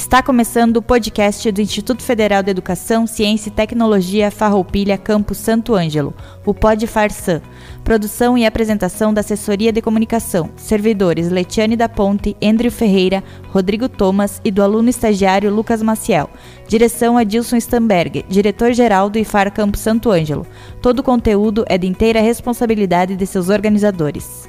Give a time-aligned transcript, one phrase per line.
[0.00, 5.74] Está começando o podcast do Instituto Federal de Educação, Ciência e Tecnologia Farroupilha Campus Santo
[5.74, 7.42] Ângelo, o Pod Farsan.
[7.84, 14.40] Produção e apresentação da Assessoria de Comunicação, servidores Letiane da Ponte, Andrew Ferreira, Rodrigo Thomas
[14.42, 16.30] e do aluno estagiário Lucas Maciel.
[16.66, 20.46] Direção Adilson Stamberg, diretor-geral do IFAR Campus Santo Ângelo.
[20.80, 24.48] Todo o conteúdo é de inteira responsabilidade de seus organizadores.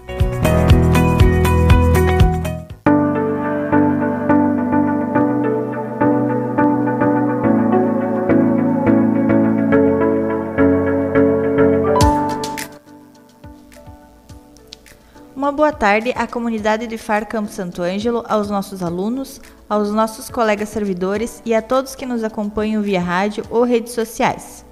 [15.51, 20.29] Uma boa tarde à comunidade de FAR Campo Santo Ângelo, aos nossos alunos, aos nossos
[20.29, 24.63] colegas servidores e a todos que nos acompanham via rádio ou redes sociais.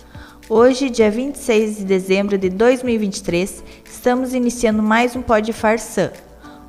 [0.47, 6.11] Hoje, dia 26 de dezembro de 2023, estamos iniciando mais um Pod Farsan.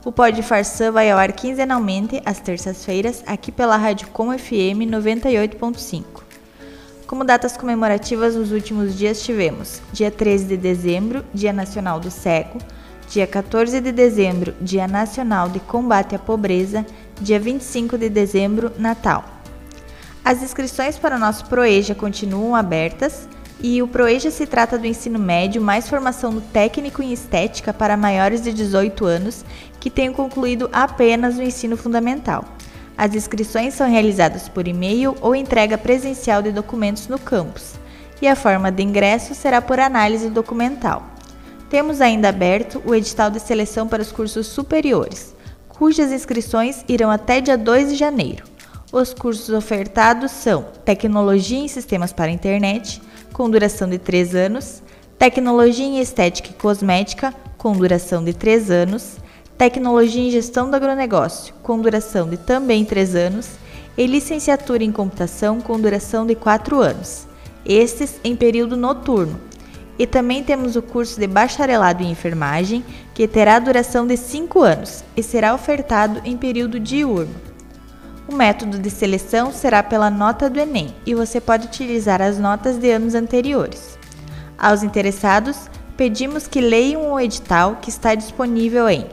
[0.05, 6.03] O Pod Farsan vai ao ar quinzenalmente, às terças-feiras, aqui pela Rádio Com FM 98.5.
[7.06, 12.58] Como datas comemorativas, nos últimos dias tivemos dia 13 de dezembro, Dia Nacional do Cego,
[13.11, 16.86] dia 14 de dezembro, Dia Nacional de Combate à Pobreza,
[17.20, 19.25] dia 25 de dezembro, Natal.
[20.25, 23.28] As inscrições para o nosso Proeja continuam abertas
[23.61, 27.97] e o Proeja se trata do ensino médio mais formação no técnico em estética para
[27.97, 29.44] maiores de 18 anos
[29.81, 32.44] que tenham concluído apenas o ensino fundamental.
[32.97, 37.75] As inscrições são realizadas por e-mail ou entrega presencial de documentos no campus,
[38.22, 41.11] e a forma de ingresso será por análise documental.
[41.70, 45.36] Temos ainda aberto o edital de seleção para os cursos superiores,
[45.68, 48.44] cujas inscrições irão até dia 2 de janeiro.
[48.92, 53.00] Os cursos ofertados são Tecnologia em Sistemas para Internet,
[53.32, 54.82] com duração de 3 anos,
[55.16, 59.18] Tecnologia em Estética e Cosmética, com duração de 3 anos,
[59.56, 63.48] Tecnologia em Gestão do Agronegócio, com duração de também 3 anos,
[63.97, 67.28] e Licenciatura em Computação, com duração de 4 anos,
[67.64, 69.38] estes em período noturno,
[70.00, 75.05] e também temos o curso de bacharelado em enfermagem, que terá duração de 5 anos
[75.15, 77.34] e será ofertado em período diurno.
[78.27, 82.78] O método de seleção será pela nota do Enem e você pode utilizar as notas
[82.78, 83.99] de anos anteriores.
[84.56, 85.69] Aos interessados,
[85.99, 89.06] pedimos que leiam o edital que está disponível em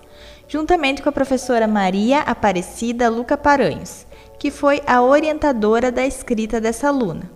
[0.48, 4.06] juntamente com a professora Maria Aparecida Luca Paranhos,
[4.42, 7.30] que foi a orientadora da escrita dessa aluna.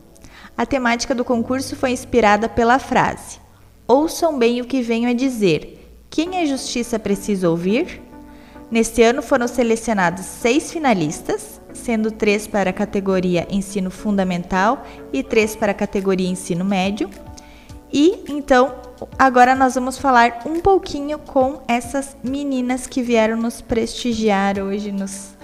[0.59, 3.39] A temática do concurso foi inspirada pela frase:
[3.87, 5.89] Ouçam bem o que venho a dizer.
[6.11, 8.03] Quem é justiça precisa ouvir?
[8.69, 15.55] Neste ano foram selecionados seis finalistas, sendo três para a categoria Ensino Fundamental e três
[15.55, 17.09] para a categoria Ensino Médio.
[17.93, 18.75] E então,
[19.16, 25.36] agora nós vamos falar um pouquinho com essas meninas que vieram nos prestigiar hoje, nos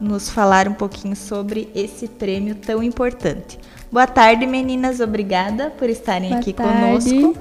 [0.00, 3.58] nos falar um pouquinho sobre esse prêmio tão importante.
[3.90, 5.00] Boa tarde, meninas.
[5.00, 7.10] Obrigada por estarem Boa aqui tarde.
[7.10, 7.38] conosco.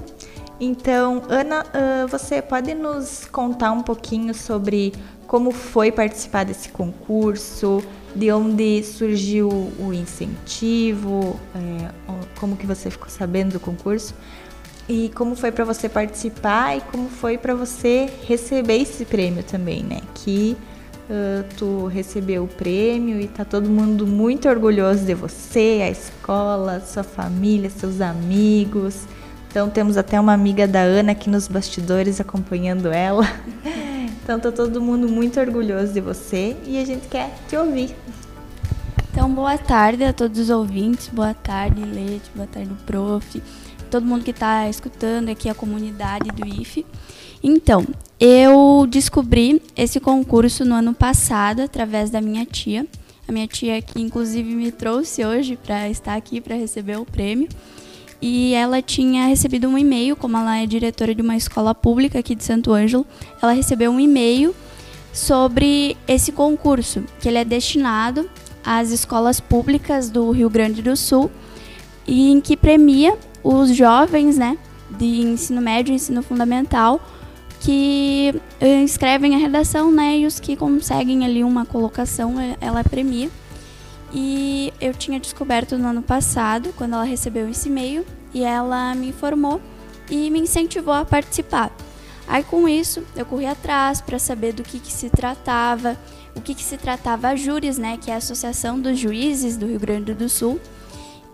[0.59, 4.93] Então, Ana, uh, você pode nos contar um pouquinho sobre
[5.25, 7.83] como foi participar desse concurso,
[8.15, 9.49] de onde surgiu
[9.79, 11.89] o incentivo, é,
[12.39, 14.13] como que você ficou sabendo do concurso
[14.87, 19.81] e como foi para você participar e como foi para você receber esse prêmio também,
[19.81, 20.01] né?
[20.13, 20.57] Que
[21.09, 26.79] Uh, tu recebeu o prêmio e tá todo mundo muito orgulhoso de você, a escola,
[26.79, 29.05] sua família, seus amigos.
[29.49, 33.23] Então temos até uma amiga da Ana aqui nos bastidores acompanhando ela.
[34.23, 37.93] Então tá todo mundo muito orgulhoso de você e a gente quer te ouvir.
[39.13, 43.43] Então, boa tarde a todos os ouvintes, boa tarde, Leite, boa tarde, prof,
[43.91, 46.83] todo mundo que está escutando aqui, a comunidade do IFE.
[47.43, 47.85] Então,
[48.19, 52.87] eu descobri esse concurso no ano passado através da minha tia.
[53.27, 57.47] A minha tia que inclusive me trouxe hoje para estar aqui para receber o prêmio.
[58.19, 62.33] E ela tinha recebido um e-mail, como ela é diretora de uma escola pública aqui
[62.33, 63.05] de Santo Ângelo,
[63.39, 64.55] ela recebeu um e-mail
[65.13, 68.27] sobre esse concurso, que ele é destinado
[68.65, 71.29] às escolas públicas do Rio Grande do Sul
[72.07, 74.57] e em que premia os jovens, né,
[74.89, 77.01] de ensino médio e ensino fundamental
[77.59, 78.33] que
[78.83, 80.17] escrevem a redação, né?
[80.17, 83.29] E os que conseguem ali uma colocação, ela premia.
[84.13, 89.07] E eu tinha descoberto no ano passado, quando ela recebeu esse e-mail, e ela me
[89.07, 89.61] informou
[90.11, 91.71] e me incentivou a participar.
[92.27, 95.97] Aí com isso, eu corri atrás para saber do que, que se tratava,
[96.35, 99.67] o que, que se tratava a Júris, né, que é a Associação dos Juízes do
[99.67, 100.59] Rio Grande do Sul.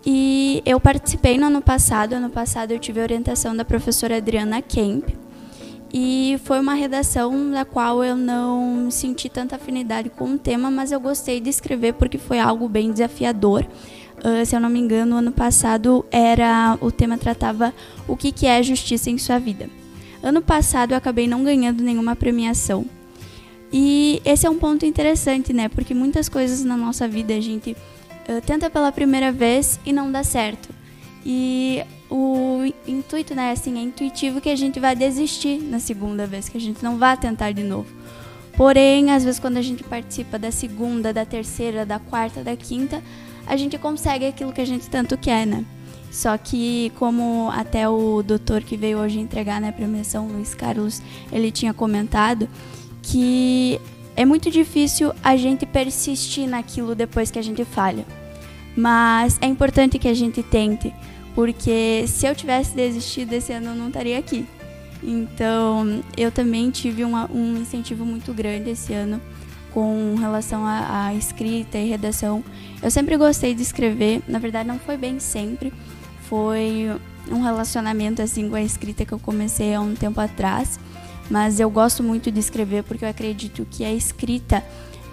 [0.04, 2.14] E eu participei no ano passado.
[2.14, 5.08] Ano passado eu tive a orientação da professora Adriana Kemp.
[5.92, 10.92] E foi uma redação da qual eu não senti tanta afinidade com o tema, mas
[10.92, 13.66] eu gostei de escrever porque foi algo bem desafiador.
[14.18, 17.74] Uh, se eu não me engano, ano passado era o tema tratava
[18.06, 19.68] o que, que é justiça em sua vida.
[20.22, 22.84] Ano passado eu acabei não ganhando nenhuma premiação.
[23.72, 25.68] E esse é um ponto interessante, né?
[25.68, 27.72] Porque muitas coisas na nossa vida a gente
[28.28, 30.68] uh, tenta pela primeira vez e não dá certo.
[31.24, 36.48] E o intuito, né, assim, é intuitivo que a gente vai desistir na segunda vez,
[36.48, 37.86] que a gente não vai tentar de novo.
[38.56, 43.02] Porém, às vezes quando a gente participa da segunda, da terceira, da quarta, da quinta,
[43.46, 45.64] a gente consegue aquilo que a gente tanto quer, né?
[46.10, 51.00] Só que, como até o doutor que veio hoje entregar na né, premiação, Luiz Carlos,
[51.30, 52.48] ele tinha comentado
[53.02, 53.80] que
[54.16, 58.04] é muito difícil a gente persistir naquilo depois que a gente falha.
[58.76, 60.92] Mas é importante que a gente tente,
[61.34, 64.44] porque se eu tivesse desistido esse ano eu não estaria aqui.
[65.02, 69.20] Então, eu também tive uma, um incentivo muito grande esse ano
[69.72, 72.44] com relação à, escrita e redação.
[72.82, 75.72] Eu sempre gostei de escrever, na verdade não foi bem sempre,
[76.30, 76.88] foi
[77.28, 80.78] um relacionamento assim com a escrita que eu comecei há um tempo atrás,
[81.28, 84.64] mas eu gosto muito de escrever porque eu acredito que a escrita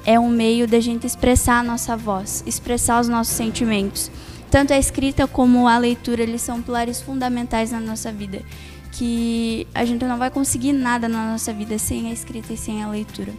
[0.06, 4.12] é um meio da gente expressar a nossa voz, expressar os nossos sentimentos.
[4.52, 8.44] Tanto a escrita como a leitura, eles são pilares fundamentais na nossa vida,
[8.92, 12.84] que a gente não vai conseguir nada na nossa vida sem a escrita e sem
[12.84, 13.34] a leitura.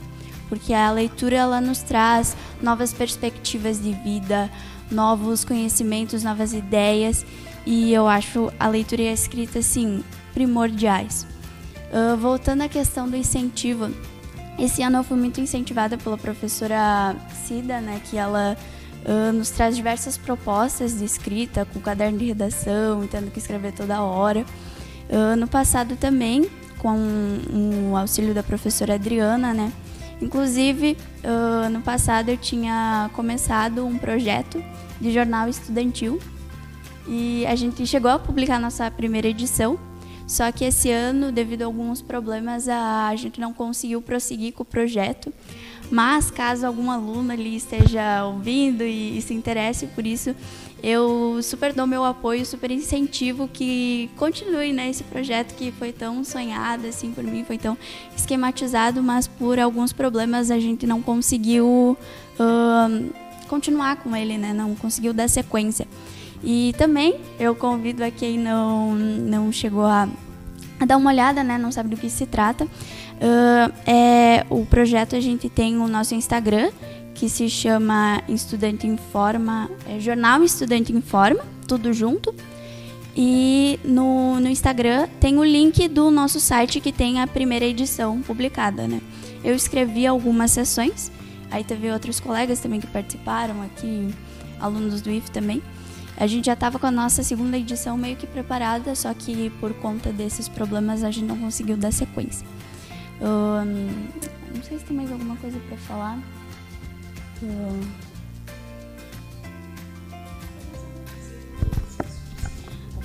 [0.48, 4.50] Porque a leitura ela nos traz novas perspectivas de vida,
[4.90, 7.24] novos conhecimentos, novas ideias,
[7.68, 11.26] e eu acho a leitura e a escrita assim primordiais.
[11.92, 13.90] Uh, voltando à questão do incentivo,
[14.58, 18.56] esse ano eu fui muito incentivada pela professora Cida, né, que ela
[19.04, 24.00] uh, nos traz diversas propostas de escrita, com caderno de redação, tendo que escrever toda
[24.00, 24.46] hora.
[25.10, 26.48] Uh, no passado também,
[26.78, 26.96] com
[27.92, 29.70] o auxílio da professora Adriana, né,
[30.22, 34.60] Inclusive, uh, no passado eu tinha começado um projeto
[35.00, 36.18] de jornal estudantil
[37.08, 39.78] e a gente chegou a publicar nossa primeira edição,
[40.26, 44.66] só que esse ano, devido a alguns problemas, a gente não conseguiu prosseguir com o
[44.66, 45.32] projeto.
[45.90, 50.34] Mas caso algum aluno ali esteja ouvindo e, e se interesse por isso,
[50.82, 56.22] eu super dou meu apoio, super incentivo que continue né, esse projeto que foi tão
[56.22, 57.76] sonhado assim por mim, foi tão
[58.14, 61.96] esquematizado, mas por alguns problemas a gente não conseguiu
[62.38, 63.10] uh,
[63.48, 65.88] continuar com ele, né, não conseguiu dar sequência.
[66.42, 70.08] E também eu convido a quem não, não chegou a,
[70.78, 72.64] a dar uma olhada, né, não sabe do que se trata.
[72.64, 76.70] Uh, é, o projeto a gente tem o nosso Instagram,
[77.14, 82.32] que se chama Estudante Informa, é, Jornal Estudante Informa, tudo junto.
[83.16, 88.22] E no, no Instagram tem o link do nosso site que tem a primeira edição
[88.22, 89.00] publicada, né?
[89.42, 91.10] Eu escrevi algumas sessões,
[91.50, 94.14] aí teve outros colegas também que participaram aqui,
[94.60, 95.60] alunos do IF também.
[96.20, 99.72] A gente já estava com a nossa segunda edição meio que preparada, só que por
[99.74, 102.44] conta desses problemas a gente não conseguiu dar sequência.
[103.20, 106.18] Não sei se tem mais alguma coisa para falar.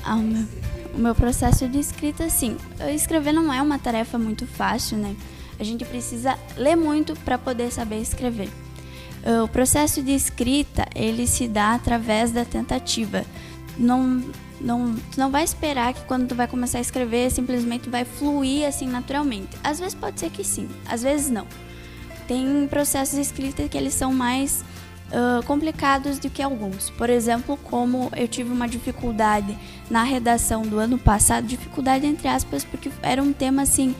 [0.04, 0.48] Ah, o, meu,
[0.96, 2.58] o meu processo de escrita, sim.
[2.96, 5.16] Escrever não é uma tarefa muito fácil, né?
[5.60, 8.50] A gente precisa ler muito para poder saber escrever.
[9.26, 13.26] Ah, o processo de escrita ele se dá através da tentativa.
[13.78, 14.22] Não,
[14.62, 18.68] não, tu não vai esperar que quando tu vai começar a escrever simplesmente vai fluir
[18.68, 19.58] assim naturalmente.
[19.64, 21.48] Às vezes pode ser que sim, às vezes não.
[22.28, 24.64] Tem processos de escrita que eles são mais
[25.10, 26.90] uh, complicados do que alguns.
[26.92, 29.58] Por exemplo, como eu tive uma dificuldade
[29.90, 33.96] na redação do ano passado, dificuldade entre aspas, porque era um tema assim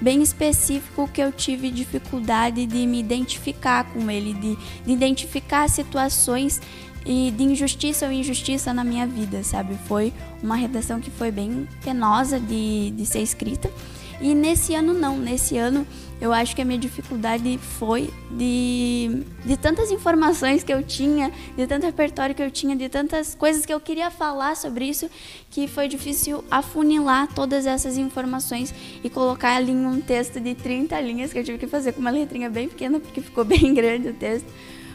[0.00, 6.60] bem específico que eu tive dificuldade de me identificar com ele, de, de identificar situações
[7.04, 9.76] e de injustiça ou injustiça na minha vida, sabe?
[9.86, 10.12] Foi
[10.42, 13.70] uma redação que foi bem penosa de, de ser escrita.
[14.20, 15.86] E nesse ano não, nesse ano
[16.20, 21.66] eu acho que a minha dificuldade foi de, de tantas informações que eu tinha, de
[21.66, 25.08] tanto repertório que eu tinha, de tantas coisas que eu queria falar sobre isso,
[25.48, 31.32] que foi difícil afunilar todas essas informações e colocar ali um texto de 30 linhas
[31.32, 34.14] que eu tive que fazer com uma letrinha bem pequena, porque ficou bem grande o
[34.14, 34.52] texto.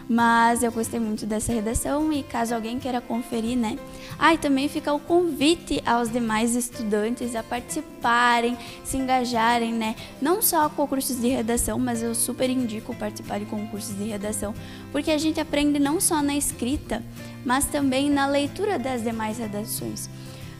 [0.08, 3.78] Mas eu gostei muito dessa redação e caso alguém queira conferir, né?
[4.20, 9.96] Ah, e também fica o convite aos demais estudantes a participarem, se engajarem, né?
[10.22, 14.54] Não só concursos de redação, mas eu super indico participar de concursos de redação,
[14.92, 17.02] porque a gente aprende não só na escrita,
[17.46, 20.10] mas também na leitura das demais redações.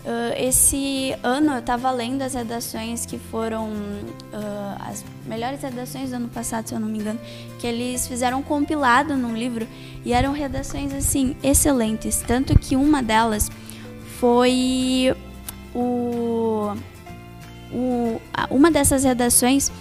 [0.04, 6.18] Uh, esse ano eu estava lendo as redações que foram uh, as melhores redações do
[6.18, 7.18] ano passado, se eu não me engano,
[7.58, 9.66] que eles fizeram um compilado num livro
[10.04, 13.50] e eram redações assim excelentes, tanto que uma delas
[14.20, 15.16] foi
[15.74, 16.76] o,
[17.72, 19.72] o uma dessas redações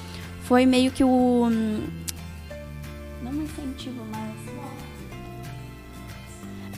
[0.45, 1.51] foi meio que o
[3.21, 4.05] não um incentivo,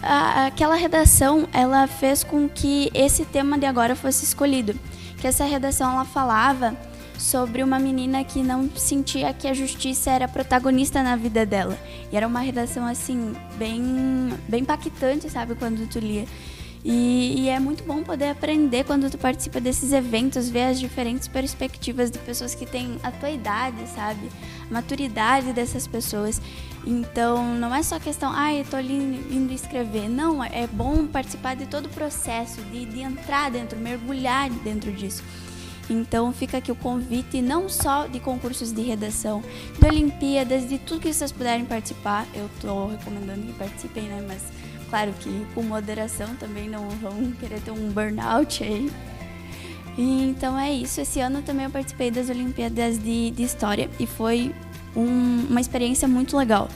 [0.04, 4.74] a, aquela redação ela fez com que esse tema de agora fosse escolhido.
[5.18, 6.76] Que essa redação ela falava
[7.18, 11.78] sobre uma menina que não sentia que a justiça era protagonista na vida dela.
[12.12, 16.26] E era uma redação assim bem bem impactante, sabe, quando tu lia.
[16.84, 21.26] E, e, é muito bom poder aprender quando tu participa desses eventos, ver as diferentes
[21.26, 24.28] perspectivas de pessoas que têm a tua idade, sabe?
[24.68, 26.42] A maturidade dessas pessoas.
[26.86, 30.10] Então, não é só questão, ah, eu tô indo escrever.
[30.10, 35.22] Não, é bom participar de todo o processo, de, de entrar dentro, mergulhar dentro disso.
[35.88, 39.42] Então fica aqui o convite não só de concursos de redação,
[39.78, 42.26] de Olimpíadas, de tudo que vocês puderem participar.
[42.34, 44.24] Eu estou recomendando que participem, né?
[44.26, 44.42] Mas
[44.84, 48.90] claro que com moderação também não vão querer ter um burnout aí.
[49.96, 51.00] E, então é isso.
[51.00, 54.54] Esse ano também eu participei das Olimpíadas de, de História e foi
[54.94, 56.68] um, uma experiência muito legal.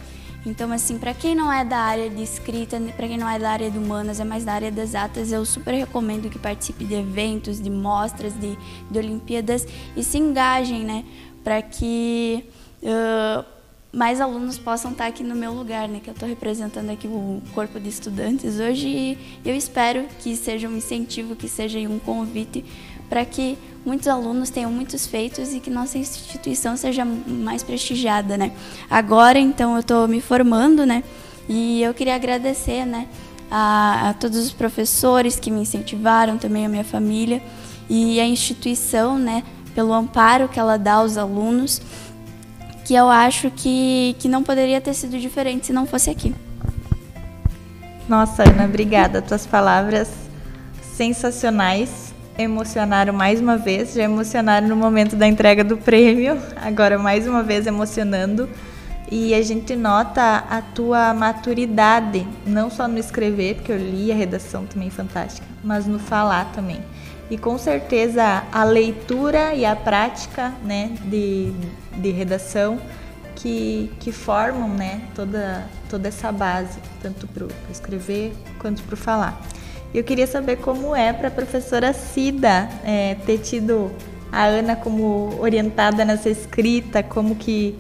[0.47, 3.51] Então, assim, para quem não é da área de escrita, para quem não é da
[3.51, 6.95] área de humanas, é mais da área das atas, eu super recomendo que participe de
[6.95, 8.57] eventos, de mostras, de,
[8.91, 11.05] de Olimpíadas e se engajem, né?
[11.43, 12.45] Para que
[12.83, 13.45] uh,
[13.93, 16.01] mais alunos possam estar aqui no meu lugar, né?
[16.03, 20.69] Que eu estou representando aqui o corpo de estudantes hoje e eu espero que seja
[20.69, 22.65] um incentivo, que seja um convite
[23.09, 28.53] para que muitos alunos tenham muitos feitos e que nossa instituição seja mais prestigiada, né?
[28.91, 31.03] Agora, então, eu estou me formando, né?
[31.49, 33.09] E eu queria agradecer, né,
[33.51, 37.43] a, a, todos os professores que me incentivaram, também a minha família
[37.89, 39.43] e a instituição, né,
[39.75, 41.81] pelo amparo que ela dá aos alunos,
[42.89, 46.35] que eu acho que, que não poderia ter sido diferente se não fosse aqui.
[48.09, 49.21] Nossa, Ana, obrigada.
[49.21, 50.11] Tuas palavras
[50.97, 57.27] sensacionais emocionaram mais uma vez, já emocionaram no momento da entrega do prêmio, agora mais
[57.27, 58.49] uma vez emocionando.
[59.13, 64.15] E a gente nota a tua maturidade, não só no escrever, porque eu li a
[64.15, 66.81] redação também fantástica, mas no falar também.
[67.31, 71.53] E com certeza a leitura e a prática né, de,
[71.97, 72.81] de redação
[73.39, 79.41] que, que formam né, toda, toda essa base, tanto para escrever quanto para falar.
[79.95, 83.91] Eu queria saber como é para a professora Cida é, ter tido
[84.31, 87.75] a Ana como orientada nessa escrita, como que,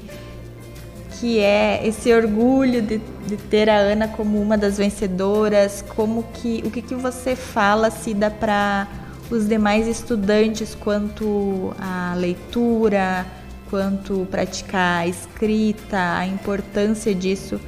[1.19, 6.63] que é esse orgulho de, de ter a Ana como uma das vencedoras, como que
[6.65, 8.89] o que, que você fala, Cida, para
[9.31, 13.27] os demais estudantes quanto à leitura,
[13.71, 17.61] quanto praticar a escrita, a importância disso,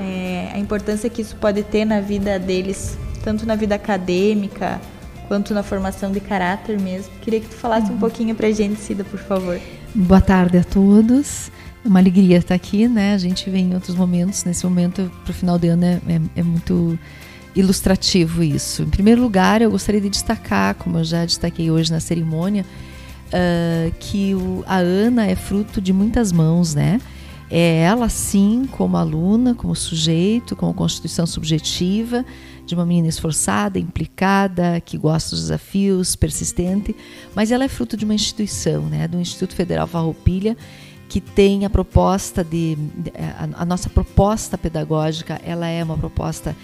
[0.00, 2.96] é, a importância que isso pode ter na vida deles
[3.26, 4.80] tanto na vida acadêmica
[5.26, 7.12] quanto na formação de caráter mesmo.
[7.20, 7.96] Queria que tu falasse uhum.
[7.96, 9.58] um pouquinho pra gente, Cida, por favor.
[9.92, 11.50] Boa tarde a todos.
[11.84, 13.14] É uma alegria estar aqui, né?
[13.14, 14.44] A gente vem em outros momentos.
[14.44, 16.96] Nesse momento, pro final de ano, é, é, é muito
[17.56, 18.82] ilustrativo isso.
[18.82, 22.64] Em primeiro lugar, eu gostaria de destacar, como eu já destaquei hoje na cerimônia,
[23.28, 27.00] uh, que o, a Ana é fruto de muitas mãos, né?
[27.48, 32.24] É ela, sim, como aluna, como sujeito, como constituição subjetiva,
[32.66, 36.94] de uma menina esforçada, implicada, que gosta dos desafios, persistente,
[37.34, 40.56] mas ela é fruto de uma instituição, né, do Instituto Federal Farroupilha,
[41.08, 42.76] que tem a proposta de
[43.56, 46.56] a, nossa proposta pedagógica, ela é uma proposta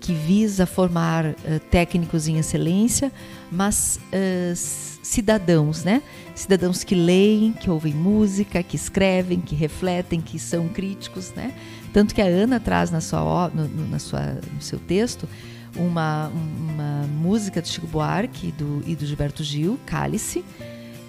[0.00, 1.34] que visa formar uh,
[1.70, 3.12] técnicos em excelência,
[3.50, 4.54] mas uh,
[5.02, 6.02] cidadãos, né?
[6.34, 11.54] Cidadãos que leem, que ouvem música, que escrevem, que refletem, que são críticos, né?
[11.92, 15.28] Tanto que a Ana traz na sua, no, na sua, no seu texto
[15.76, 20.44] uma, uma música do Chico Buarque do, e do Gilberto Gil, Cálice,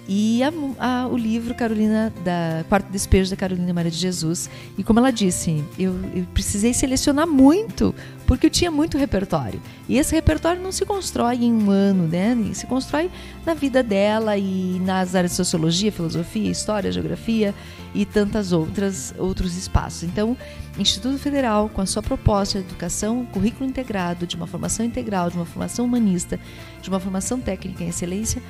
[0.08, 4.50] e a, a, o livro Carolina da Quarto Despejo da Carolina Maria de Jesus.
[4.76, 7.94] E como ela disse, eu, eu, precisei selecionar muito,
[8.26, 9.60] porque eu tinha muito repertório.
[9.88, 12.36] E esse repertório não se constrói em um ano, né?
[12.52, 13.10] Se constrói
[13.46, 17.54] na vida dela e nas áreas de sociologia, filosofia, história, geografia
[17.94, 20.02] e tantas outras outros espaços.
[20.02, 20.36] Então,
[20.78, 25.36] Instituto Federal, com a sua proposta de educação, currículo integrado, de uma formação integral, de
[25.36, 26.40] uma formação humanista,
[26.80, 28.42] de uma formação técnica em excelência,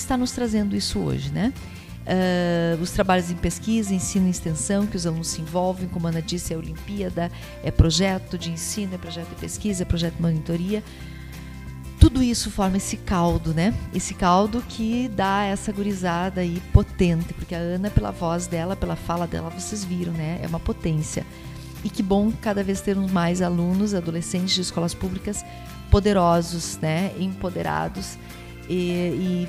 [0.00, 1.52] está nos trazendo isso hoje, né?
[2.06, 6.10] Uh, os trabalhos em pesquisa, ensino e extensão que os alunos se envolvem, como a
[6.10, 7.32] Ana disse, é Olimpíada,
[7.64, 10.84] é projeto de ensino, é projeto de pesquisa, é projeto de monitoria.
[11.98, 13.74] Tudo isso forma esse caldo, né?
[13.92, 18.94] Esse caldo que dá essa gurizada aí potente, porque a Ana, pela voz dela, pela
[18.94, 20.38] fala dela, vocês viram, né?
[20.40, 21.26] É uma potência.
[21.82, 25.44] E que bom cada vez termos mais alunos, adolescentes de escolas públicas
[25.90, 27.12] poderosos, né?
[27.18, 28.16] Empoderados
[28.68, 29.48] e,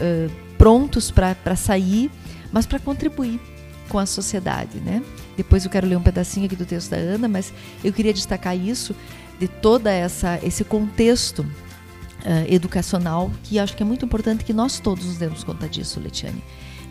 [0.00, 2.10] uh, prontos para sair,
[2.52, 3.40] mas para contribuir
[3.88, 5.02] com a sociedade, né?
[5.36, 7.52] Depois eu quero ler um pedacinho aqui do texto da Ana, mas
[7.82, 8.94] eu queria destacar isso
[9.38, 14.80] de toda essa esse contexto uh, educacional que acho que é muito importante que nós
[14.80, 16.42] todos nos demos conta disso, Letiane.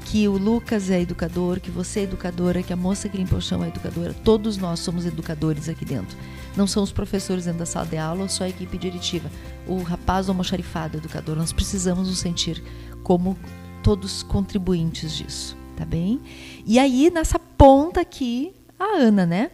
[0.09, 3.41] Que o Lucas é educador, que você é educadora, que a moça que limpa o
[3.41, 4.13] chão é educadora.
[4.23, 6.17] Todos nós somos educadores aqui dentro.
[6.55, 9.29] Não são os professores dentro da sala de aula só a equipe diretiva.
[9.67, 11.35] O rapaz ou almoxarifado é educador.
[11.35, 12.63] Nós precisamos nos sentir
[13.03, 13.37] como
[13.83, 16.21] todos contribuintes disso, tá bem?
[16.65, 19.51] E aí, nessa ponta aqui, a Ana, né?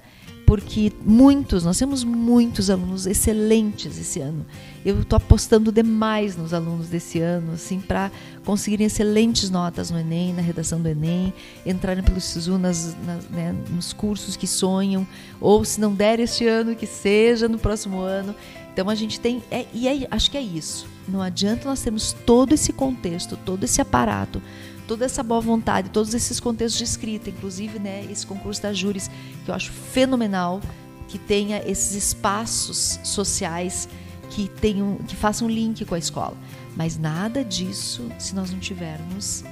[0.53, 4.45] Porque muitos, nós temos muitos alunos excelentes esse ano.
[4.85, 8.11] Eu estou apostando demais nos alunos desse ano, assim, para
[8.45, 11.33] conseguirem excelentes notas no Enem, na redação do Enem,
[11.65, 15.07] entrarem pelo SISU nas, nas, né, nos cursos que sonham,
[15.41, 18.35] ou se não der este ano, que seja no próximo ano.
[18.71, 20.85] Então a gente tem, é, e é, acho que é isso.
[21.07, 24.39] Não adianta nós termos todo esse contexto, todo esse aparato,
[24.87, 29.09] toda essa boa vontade, todos esses contextos de escrita, inclusive né, esse concurso da Júris,
[29.43, 30.61] que eu acho fenomenal,
[31.07, 33.87] que tenha esses espaços sociais
[34.29, 36.35] que tenham, que façam link com a escola.
[36.75, 39.43] Mas nada disso se nós não tivermos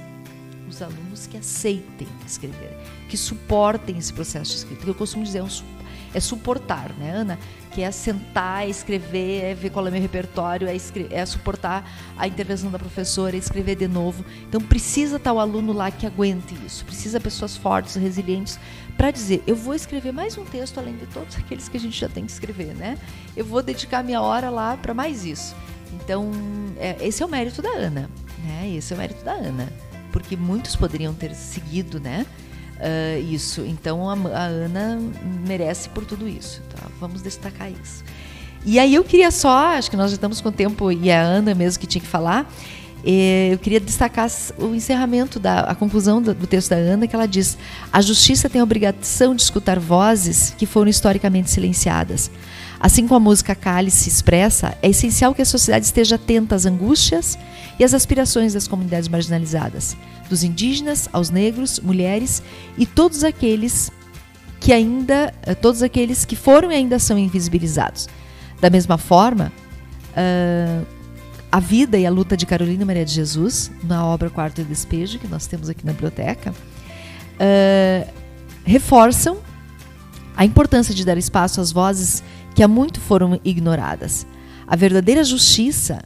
[0.68, 2.76] os alunos que aceitem escrever,
[3.08, 4.86] que suportem esse processo de escrita.
[4.86, 5.46] Eu costumo dizer, é,
[6.14, 7.38] é suportar, né, Ana?
[7.72, 10.76] Que é sentar, escrever, é ver qual é o meu repertório, é,
[11.10, 14.24] é suportar a intervenção da professora, é escrever de novo.
[14.48, 18.58] Então precisa estar o aluno lá que aguente isso, precisa pessoas fortes, resilientes,
[18.96, 21.98] para dizer, eu vou escrever mais um texto além de todos aqueles que a gente
[21.98, 22.98] já tem que escrever, né?
[23.36, 25.56] Eu vou dedicar minha hora lá para mais isso.
[25.94, 26.30] Então,
[26.78, 28.10] é, esse é o mérito da Ana,
[28.44, 28.70] né?
[28.74, 29.72] Esse é o mérito da Ana,
[30.10, 32.26] porque muitos poderiam ter seguido, né?
[32.82, 33.62] Uh, isso.
[33.62, 34.98] Então a, a, Ana
[35.46, 36.62] merece por tudo isso.
[36.74, 36.86] Tá?
[37.00, 38.04] Vamos destacar isso.
[38.64, 41.18] E aí eu queria só, acho que nós já estamos com o tempo e é
[41.18, 42.48] a Ana mesmo que tinha que falar.
[43.04, 47.26] Eh, eu queria destacar o encerramento da a conclusão do, texto da Ana, que ela
[47.26, 47.58] diz:
[47.92, 52.30] a justiça tem a obrigação de escutar vozes que foram historicamente silenciadas.
[52.82, 57.38] Assim como a música Cálice expressa, é essencial que a sociedade esteja atenta às angústias
[57.78, 59.96] e às aspirações das comunidades marginalizadas
[60.28, 62.42] dos indígenas aos negros, mulheres
[62.76, 63.92] e todos aqueles
[64.58, 68.08] que ainda, eh, todos aqueles que foram e ainda são invisibilizados.
[68.60, 69.52] Da mesma forma,
[70.12, 70.86] uh,
[71.50, 75.18] a vida e a luta de Carolina Maria de Jesus, na obra Quarto de Despejo,
[75.18, 78.12] que nós temos aqui na biblioteca, uh,
[78.64, 79.38] reforçam
[80.36, 82.22] a importância de dar espaço às vozes
[82.54, 84.26] que há muito foram ignoradas.
[84.66, 86.02] A verdadeira justiça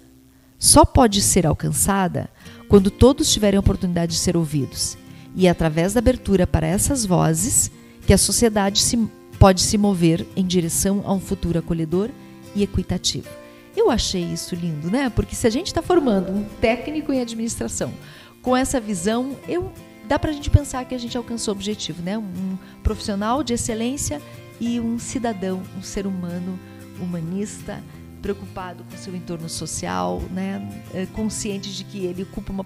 [0.58, 2.28] só pode ser alcançada
[2.68, 4.96] quando todos tiverem a oportunidade de ser ouvidos.
[5.34, 7.70] E é através da abertura para essas vozes
[8.06, 8.96] que a sociedade se,
[9.38, 12.10] pode se mover em direção a um futuro acolhedor
[12.54, 13.28] e equitativo.
[13.76, 15.10] Eu achei isso lindo, né?
[15.10, 17.92] Porque se a gente está formando um técnico em administração
[18.40, 19.70] com essa visão, eu
[20.08, 22.16] dá para a gente pensar que a gente alcançou o objetivo, né?
[22.16, 24.22] Um profissional de excelência
[24.60, 26.58] e um cidadão, um ser humano
[27.00, 27.82] humanista,
[28.22, 32.64] preocupado com seu entorno social, né, é, consciente de que ele ocupa uma,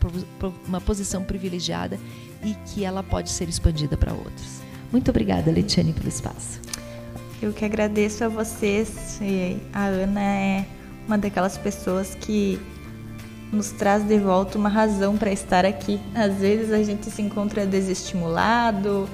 [0.66, 1.98] uma posição privilegiada
[2.42, 4.60] e que ela pode ser expandida para outros.
[4.90, 6.60] Muito obrigada, Letiane, pelo espaço.
[7.42, 9.20] Eu que agradeço a vocês.
[9.72, 10.66] A Ana é
[11.06, 12.60] uma daquelas pessoas que
[13.52, 16.00] nos traz de volta uma razão para estar aqui.
[16.14, 19.08] Às vezes a gente se encontra desestimulado,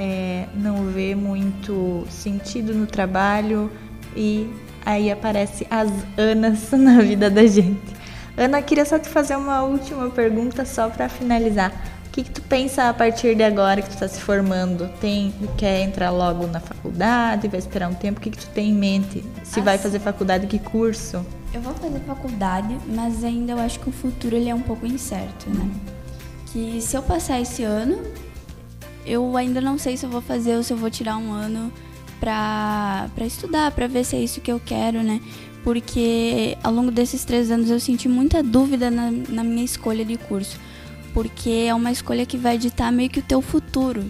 [0.00, 3.70] é, não vê muito sentido no trabalho
[4.16, 4.50] e
[4.84, 8.00] aí aparece as Anas na vida da gente.
[8.34, 11.70] Ana, queria só te fazer uma última pergunta só para finalizar.
[12.06, 14.88] O que, que, tu pensa a partir de agora que tu está se formando?
[15.00, 17.46] Tem, quer entrar logo na faculdade?
[17.46, 18.18] Vai esperar um tempo?
[18.18, 19.22] O que, que tu tem em mente?
[19.44, 21.24] Se vai fazer faculdade, que curso?
[21.52, 24.86] Eu vou fazer faculdade, mas ainda eu acho que o futuro ele é um pouco
[24.86, 25.70] incerto, né?
[26.52, 28.02] que se eu passar esse ano,
[29.10, 31.72] eu ainda não sei se eu vou fazer ou se eu vou tirar um ano
[32.20, 35.20] para estudar, para ver se é isso que eu quero, né?
[35.64, 40.16] Porque ao longo desses três anos eu senti muita dúvida na, na minha escolha de
[40.16, 40.58] curso.
[41.12, 44.04] Porque é uma escolha que vai ditar meio que o teu futuro.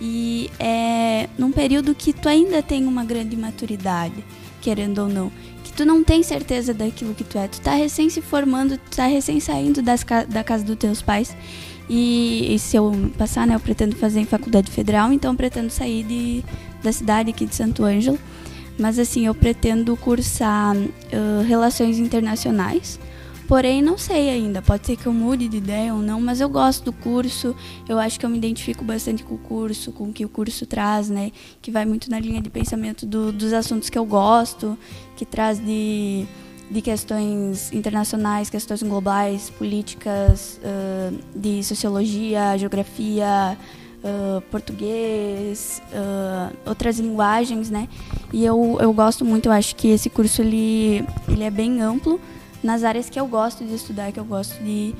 [0.00, 4.22] E é num período que tu ainda tem uma grande maturidade,
[4.60, 5.32] querendo ou não.
[5.64, 7.48] Que tu não tem certeza daquilo que tu é.
[7.48, 11.34] Tu tá recém se formando, tu tá recém saindo das, da casa dos teus pais.
[11.88, 15.70] E, e, se eu passar, né, eu pretendo fazer em faculdade federal, então eu pretendo
[15.70, 16.44] sair de,
[16.82, 18.18] da cidade aqui de Santo Ângelo.
[18.78, 22.98] Mas assim, eu pretendo cursar uh, relações internacionais.
[23.46, 24.62] Porém, não sei ainda.
[24.62, 27.54] Pode ser que eu mude de ideia ou não, mas eu gosto do curso.
[27.86, 30.64] Eu acho que eu me identifico bastante com o curso, com o que o curso
[30.64, 31.30] traz, né?
[31.60, 34.78] Que vai muito na linha de pensamento do, dos assuntos que eu gosto,
[35.16, 36.26] que traz de
[36.70, 43.56] de questões internacionais, questões globais, políticas, uh, de sociologia, geografia,
[44.02, 47.88] uh, português, uh, outras linguagens, né?
[48.32, 52.20] E eu, eu gosto muito, eu acho que esse curso ele, ele é bem amplo
[52.62, 54.94] nas áreas que eu gosto de estudar, que eu gosto de,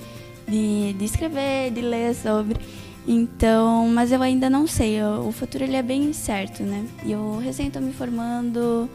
[0.48, 2.60] de, de escrever, de ler sobre.
[3.06, 6.86] Então, mas eu ainda não sei, eu, o futuro ele é bem incerto, né?
[7.04, 8.88] E eu recém estou me formando,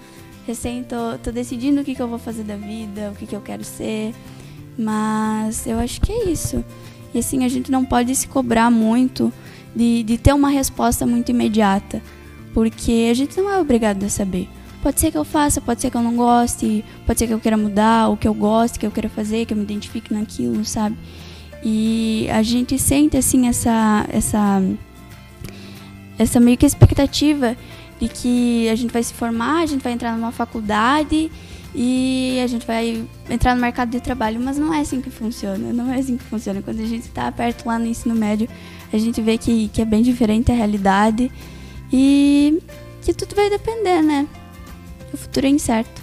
[0.47, 3.35] recém tô, tô decidindo o que, que eu vou fazer da vida, o que, que
[3.35, 4.15] eu quero ser.
[4.79, 6.63] Mas eu acho que é isso.
[7.13, 9.31] E assim, a gente não pode se cobrar muito
[9.75, 12.01] de, de ter uma resposta muito imediata.
[12.53, 14.47] Porque a gente não é obrigado a saber.
[14.81, 17.39] Pode ser que eu faça, pode ser que eu não goste, pode ser que eu
[17.39, 20.63] queira mudar, o que eu goste, que eu queira fazer, que eu me identifique naquilo,
[20.63, 20.97] sabe?
[21.61, 24.61] E a gente sente assim essa essa
[26.17, 27.57] essa meio que expectativa
[27.99, 31.31] de que a gente vai se formar, a gente vai entrar numa faculdade
[31.73, 35.73] e a gente vai entrar no mercado de trabalho, mas não é assim que funciona,
[35.73, 36.61] não é assim que funciona.
[36.61, 38.47] Quando a gente está perto lá no ensino médio,
[38.91, 41.31] a gente vê que, que é bem diferente a realidade
[41.91, 42.61] e
[43.01, 44.27] que tudo vai depender, né?
[45.13, 46.01] O futuro é incerto.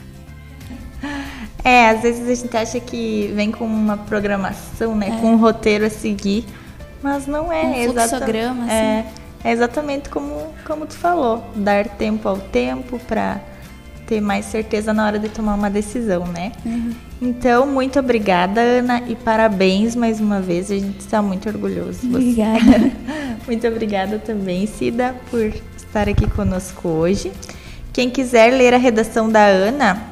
[1.62, 5.08] É, às vezes a gente acha que vem com uma programação, né?
[5.08, 5.20] É.
[5.20, 6.44] Com um roteiro a seguir,
[7.02, 7.88] mas não é.
[7.88, 9.08] Um fluxograma, é, assim.
[9.20, 13.40] É exatamente como, como tu falou, dar tempo ao tempo para
[14.06, 16.52] ter mais certeza na hora de tomar uma decisão, né?
[16.64, 16.92] Uhum.
[17.20, 20.70] Então, muito obrigada, Ana, e parabéns mais uma vez.
[20.70, 22.16] A gente está muito orgulhoso de você.
[22.16, 22.92] Obrigada.
[23.46, 27.32] muito obrigada também, Cida, por estar aqui conosco hoje.
[27.92, 30.10] Quem quiser ler a redação da Ana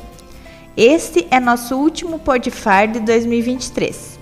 [0.76, 4.18] Este é nosso último Podfar de 2023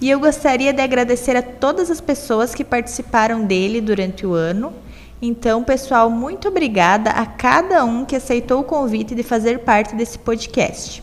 [0.00, 4.72] e eu gostaria de agradecer a todas as pessoas que participaram dele durante o ano.
[5.20, 10.16] Então, pessoal, muito obrigada a cada um que aceitou o convite de fazer parte desse
[10.16, 11.02] podcast.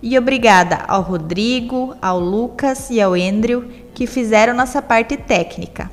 [0.00, 5.90] E obrigada ao Rodrigo, ao Lucas e ao Andrew que fizeram nossa parte técnica.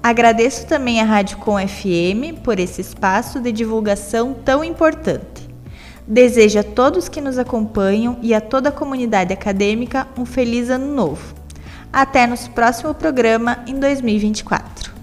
[0.00, 5.45] Agradeço também à Rádio Com FM por esse espaço de divulgação tão importante.
[6.08, 10.94] Desejo a todos que nos acompanham e a toda a comunidade acadêmica um feliz ano
[10.94, 11.34] novo.
[11.92, 14.95] Até nosso próximo programa em 2024.